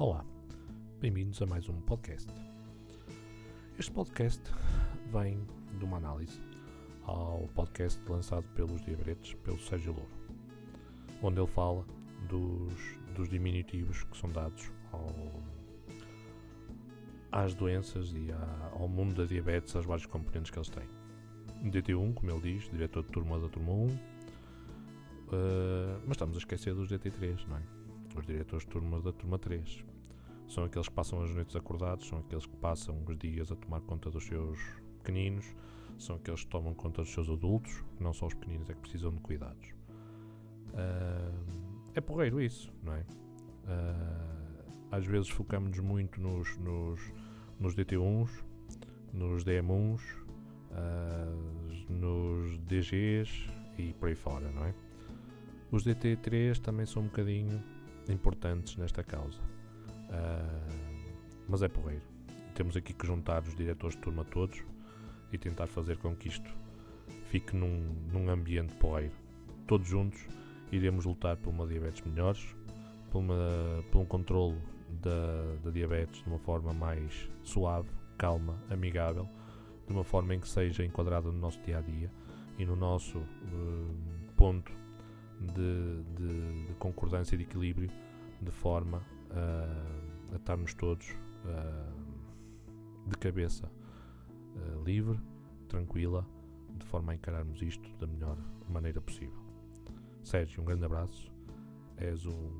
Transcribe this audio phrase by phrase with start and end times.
[0.00, 0.24] Olá,
[0.98, 2.32] bem-vindos a mais um podcast.
[3.78, 4.42] Este podcast
[5.12, 5.46] vem
[5.78, 6.40] de uma análise
[7.04, 10.08] ao podcast lançado pelos Diabretes, pelo Sérgio Louro,
[11.22, 11.84] onde ele fala
[12.30, 12.72] dos,
[13.14, 15.14] dos diminutivos que são dados ao,
[17.30, 20.88] às doenças e à, ao mundo da diabetes, aos vários componentes que eles têm.
[21.70, 23.98] DT1, como ele diz, diretor de turma da turma 1, uh,
[26.06, 27.62] mas estamos a esquecer dos DT3, não é?
[28.16, 29.90] Os diretores de turma da turma 3.
[30.50, 33.80] São aqueles que passam as noites acordados, são aqueles que passam os dias a tomar
[33.82, 34.58] conta dos seus
[34.98, 35.46] pequeninos,
[35.96, 38.80] são aqueles que tomam conta dos seus adultos, que não só os pequeninos é que
[38.80, 39.68] precisam de cuidados.
[40.72, 43.00] Uh, é porreiro isso, não é?
[43.00, 47.00] Uh, às vezes focamos-nos muito nos, nos,
[47.60, 48.42] nos DT1s,
[49.12, 50.26] nos DM1s, uh,
[50.72, 51.32] ah,
[51.88, 53.48] nos DGs
[53.78, 54.74] e por aí fora, não é?
[55.70, 57.62] Os DT3 também são um bocadinho
[58.08, 59.38] importantes nesta causa.
[60.10, 60.90] Uh,
[61.48, 62.02] mas é porreiro.
[62.54, 64.62] Temos aqui que juntar os diretores de turma todos
[65.32, 66.50] e tentar fazer com que isto
[67.24, 69.14] fique num, num ambiente porreiro.
[69.66, 70.20] Todos juntos
[70.72, 72.54] iremos lutar por uma diabetes melhores,
[73.10, 74.58] por, uma, por um controle
[75.00, 77.88] da, da diabetes de uma forma mais suave,
[78.18, 79.28] calma, amigável,
[79.86, 82.10] de uma forma em que seja enquadrada no nosso dia a dia
[82.58, 83.96] e no nosso uh,
[84.36, 84.72] ponto
[85.40, 87.90] de, de, de, concordância e de equilíbrio,
[88.40, 93.70] de forma uh, a estarmos todos uh, de cabeça
[94.56, 95.18] uh, livre,
[95.68, 96.26] tranquila,
[96.76, 98.36] de forma a encararmos isto da melhor
[98.68, 99.38] maneira possível.
[100.22, 101.30] Sérgio, um grande abraço.
[101.96, 102.50] És um,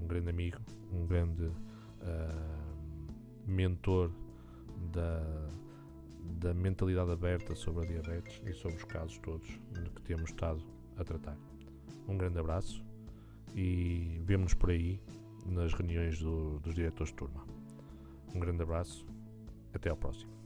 [0.00, 0.58] um grande amigo,
[0.90, 1.50] um grande
[3.46, 4.10] mentor
[4.90, 5.22] da,
[6.38, 9.46] da mentalidade aberta sobre a diabetes e sobre os casos todos
[9.94, 10.62] que temos estado
[10.96, 11.36] a tratar.
[12.08, 12.82] Um grande abraço
[13.54, 14.98] e vemo-nos por aí
[15.50, 17.44] nas reuniões do, dos diretores de turma.
[18.34, 19.04] Um grande abraço,
[19.74, 20.39] até ao próximo.